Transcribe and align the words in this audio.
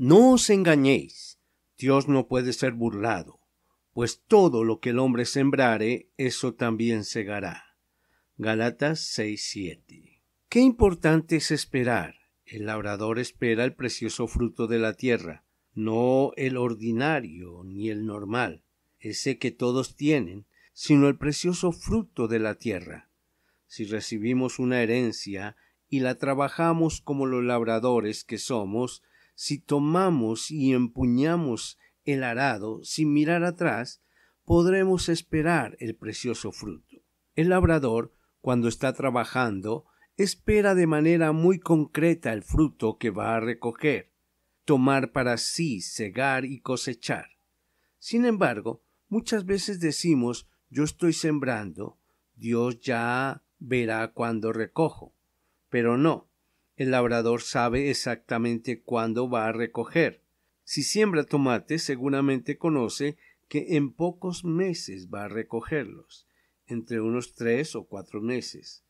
No 0.00 0.34
os 0.34 0.48
engañéis, 0.48 1.40
Dios 1.76 2.06
no 2.06 2.28
puede 2.28 2.52
ser 2.52 2.72
burlado, 2.72 3.40
pues 3.92 4.22
todo 4.28 4.62
lo 4.62 4.78
que 4.78 4.90
el 4.90 5.00
hombre 5.00 5.24
sembrare, 5.24 6.08
eso 6.16 6.54
también 6.54 7.02
segará. 7.02 7.74
Galatas 8.36 9.00
6:7. 9.18 10.22
Qué 10.48 10.60
importante 10.60 11.34
es 11.34 11.50
esperar. 11.50 12.14
El 12.46 12.66
labrador 12.66 13.18
espera 13.18 13.64
el 13.64 13.74
precioso 13.74 14.28
fruto 14.28 14.68
de 14.68 14.78
la 14.78 14.94
tierra, 14.94 15.44
no 15.74 16.30
el 16.36 16.56
ordinario 16.56 17.64
ni 17.64 17.90
el 17.90 18.06
normal, 18.06 18.62
ese 19.00 19.38
que 19.38 19.50
todos 19.50 19.96
tienen, 19.96 20.46
sino 20.74 21.08
el 21.08 21.18
precioso 21.18 21.72
fruto 21.72 22.28
de 22.28 22.38
la 22.38 22.54
tierra. 22.54 23.10
Si 23.66 23.84
recibimos 23.84 24.60
una 24.60 24.80
herencia 24.80 25.56
y 25.88 26.00
la 26.00 26.14
trabajamos 26.14 27.00
como 27.00 27.26
los 27.26 27.42
labradores 27.42 28.22
que 28.22 28.38
somos, 28.38 29.02
si 29.40 29.60
tomamos 29.60 30.50
y 30.50 30.72
empuñamos 30.72 31.78
el 32.04 32.24
arado 32.24 32.82
sin 32.82 33.12
mirar 33.12 33.44
atrás, 33.44 34.02
podremos 34.44 35.08
esperar 35.08 35.76
el 35.78 35.94
precioso 35.94 36.50
fruto. 36.50 36.96
El 37.36 37.50
labrador, 37.50 38.12
cuando 38.40 38.66
está 38.66 38.94
trabajando, 38.94 39.84
espera 40.16 40.74
de 40.74 40.88
manera 40.88 41.30
muy 41.30 41.60
concreta 41.60 42.32
el 42.32 42.42
fruto 42.42 42.98
que 42.98 43.10
va 43.10 43.36
a 43.36 43.40
recoger, 43.40 44.12
tomar 44.64 45.12
para 45.12 45.36
sí, 45.36 45.82
cegar 45.82 46.44
y 46.44 46.58
cosechar. 46.58 47.28
Sin 48.00 48.24
embargo, 48.24 48.82
muchas 49.06 49.46
veces 49.46 49.78
decimos 49.78 50.48
yo 50.68 50.82
estoy 50.82 51.12
sembrando, 51.12 52.00
Dios 52.34 52.80
ya 52.80 53.44
verá 53.60 54.08
cuando 54.08 54.52
recojo. 54.52 55.14
Pero 55.68 55.96
no, 55.96 56.27
el 56.78 56.92
labrador 56.92 57.42
sabe 57.42 57.90
exactamente 57.90 58.80
cuándo 58.80 59.28
va 59.28 59.48
a 59.48 59.52
recoger. 59.52 60.22
Si 60.62 60.84
siembra 60.84 61.24
tomates, 61.24 61.82
seguramente 61.82 62.56
conoce 62.56 63.16
que 63.48 63.76
en 63.76 63.92
pocos 63.92 64.44
meses 64.44 65.08
va 65.12 65.24
a 65.24 65.28
recogerlos, 65.28 66.28
entre 66.68 67.00
unos 67.00 67.34
tres 67.34 67.74
o 67.74 67.84
cuatro 67.84 68.20
meses. 68.20 68.84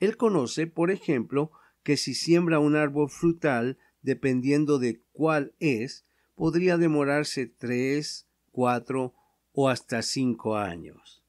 Él 0.00 0.16
conoce, 0.16 0.66
por 0.66 0.90
ejemplo, 0.90 1.52
que 1.82 1.98
si 1.98 2.14
siembra 2.14 2.60
un 2.60 2.76
árbol 2.76 3.10
frutal, 3.10 3.76
dependiendo 4.00 4.78
de 4.78 5.02
cuál 5.12 5.52
es, 5.60 6.06
podría 6.36 6.78
demorarse 6.78 7.46
tres, 7.46 8.26
cuatro 8.52 9.12
o 9.52 9.68
hasta 9.68 10.00
cinco 10.00 10.56
años. 10.56 11.22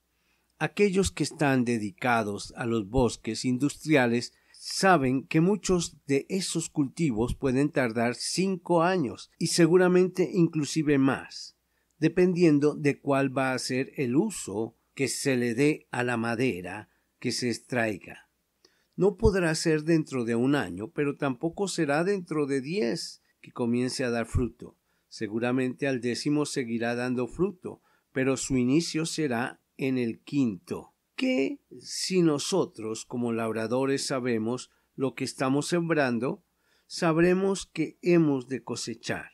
Aquellos 0.59 1.11
que 1.11 1.23
están 1.23 1.66
dedicados 1.66 2.53
a 2.55 2.66
los 2.66 2.88
bosques 2.88 3.44
industriales 3.44 4.33
saben 4.67 5.27
que 5.27 5.41
muchos 5.41 5.95
de 6.08 6.25
esos 6.27 6.71
cultivos 6.71 7.35
pueden 7.35 7.69
tardar 7.69 8.16
cinco 8.16 8.81
años 8.81 9.30
y 9.38 9.47
seguramente 9.47 10.27
inclusive 10.33 10.97
más, 10.97 11.55
dependiendo 11.99 12.73
de 12.73 12.99
cuál 12.99 13.38
va 13.38 13.53
a 13.53 13.59
ser 13.59 13.91
el 13.95 14.16
uso 14.16 14.75
que 14.95 15.07
se 15.07 15.38
le 15.38 15.53
dé 15.53 15.88
a 15.91 16.03
la 16.03 16.17
madera 16.17 16.89
que 17.19 17.31
se 17.31 17.50
extraiga. 17.50 18.28
No 18.95 19.17
podrá 19.17 19.53
ser 19.53 19.84
dentro 19.84 20.25
de 20.25 20.34
un 20.34 20.56
año, 20.56 20.89
pero 20.89 21.16
tampoco 21.16 21.68
será 21.68 22.03
dentro 22.03 22.47
de 22.47 22.59
diez 22.62 23.22
que 23.41 23.51
comience 23.51 24.03
a 24.03 24.09
dar 24.09 24.25
fruto. 24.25 24.79
Seguramente 25.09 25.88
al 25.88 26.01
décimo 26.01 26.47
seguirá 26.47 26.95
dando 26.95 27.28
fruto, 27.28 27.84
pero 28.12 28.35
su 28.35 28.57
inicio 28.57 29.06
será 29.06 29.62
en 29.78 30.00
el 30.00 30.22
quinto 30.23 30.94
que 31.15 31.59
si 31.79 32.21
nosotros 32.21 33.05
como 33.05 33.33
labradores 33.33 34.05
sabemos 34.05 34.71
lo 34.95 35.15
que 35.15 35.23
estamos 35.23 35.67
sembrando, 35.67 36.43
sabremos 36.87 37.65
que 37.65 37.97
hemos 38.01 38.47
de 38.47 38.63
cosechar. 38.63 39.31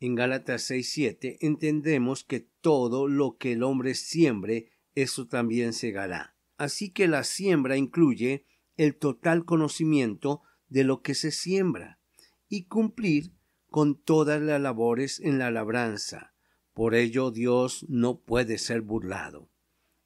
En 0.00 0.14
Gálatas 0.14 0.70
6:7 0.70 1.38
entendemos 1.40 2.24
que 2.24 2.40
todo 2.60 3.08
lo 3.08 3.36
que 3.36 3.52
el 3.52 3.62
hombre 3.62 3.94
siembre, 3.94 4.70
eso 4.94 5.26
también 5.26 5.72
segará. 5.72 6.36
Así 6.56 6.90
que 6.92 7.08
la 7.08 7.24
siembra 7.24 7.76
incluye 7.76 8.46
el 8.76 8.96
total 8.96 9.44
conocimiento 9.44 10.42
de 10.68 10.84
lo 10.84 11.02
que 11.02 11.14
se 11.14 11.30
siembra 11.30 12.00
y 12.48 12.66
cumplir 12.66 13.32
con 13.68 14.00
todas 14.00 14.40
las 14.40 14.60
labores 14.60 15.20
en 15.20 15.38
la 15.38 15.50
labranza. 15.50 16.34
Por 16.72 16.94
ello 16.94 17.30
Dios 17.30 17.86
no 17.88 18.20
puede 18.20 18.58
ser 18.58 18.82
burlado. 18.82 19.50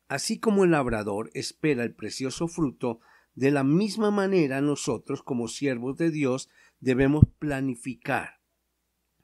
Así 0.08 0.38
como 0.38 0.64
el 0.64 0.70
labrador 0.70 1.30
espera 1.34 1.84
el 1.84 1.94
precioso 1.94 2.48
fruto, 2.48 3.00
de 3.34 3.50
la 3.50 3.62
misma 3.62 4.10
manera 4.10 4.60
nosotros 4.60 5.22
como 5.22 5.48
siervos 5.48 5.96
de 5.96 6.10
Dios 6.10 6.48
debemos 6.80 7.24
planificar. 7.38 8.40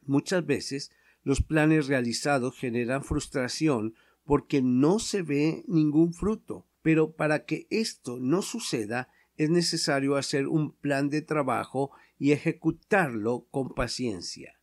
Muchas 0.03 0.45
veces 0.47 0.93
los 1.23 1.43
planes 1.43 1.89
realizados 1.89 2.57
generan 2.57 3.03
frustración 3.03 3.95
porque 4.25 4.63
no 4.63 4.99
se 4.99 5.23
ve 5.23 5.65
ningún 5.67 6.13
fruto, 6.13 6.69
pero 6.83 7.17
para 7.17 7.45
que 7.45 7.67
esto 7.71 8.19
no 8.21 8.43
suceda 8.43 9.09
es 9.37 9.51
necesario 9.51 10.17
hacer 10.17 10.47
un 10.47 10.73
plan 10.73 11.09
de 11.09 11.23
trabajo 11.23 11.91
y 12.19 12.33
ejecutarlo 12.33 13.47
con 13.51 13.75
paciencia. 13.75 14.61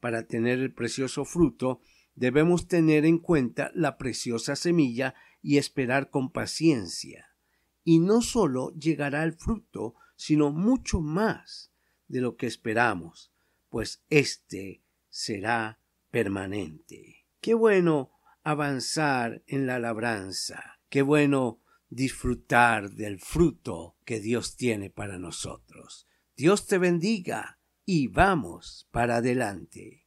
Para 0.00 0.26
tener 0.26 0.58
el 0.58 0.74
precioso 0.74 1.24
fruto 1.24 1.80
debemos 2.14 2.66
tener 2.66 3.06
en 3.06 3.18
cuenta 3.18 3.70
la 3.74 3.96
preciosa 3.96 4.56
semilla 4.56 5.14
y 5.42 5.58
esperar 5.58 6.10
con 6.10 6.30
paciencia. 6.30 7.34
Y 7.84 7.98
no 7.98 8.22
sólo 8.22 8.72
llegará 8.74 9.24
el 9.24 9.34
fruto, 9.34 9.96
sino 10.16 10.52
mucho 10.52 11.00
más 11.00 11.72
de 12.06 12.20
lo 12.20 12.36
que 12.36 12.46
esperamos, 12.46 13.32
pues 13.68 14.04
éste 14.08 14.82
será 15.08 15.80
permanente. 16.10 17.26
Qué 17.40 17.54
bueno 17.54 18.12
avanzar 18.44 19.42
en 19.46 19.66
la 19.66 19.78
labranza, 19.78 20.80
qué 20.88 21.02
bueno 21.02 21.60
disfrutar 21.88 22.90
del 22.90 23.18
fruto 23.18 23.96
que 24.04 24.20
Dios 24.20 24.56
tiene 24.56 24.90
para 24.90 25.18
nosotros. 25.18 26.06
Dios 26.36 26.66
te 26.66 26.78
bendiga 26.78 27.58
y 27.84 28.08
vamos 28.08 28.88
para 28.90 29.16
adelante. 29.16 30.06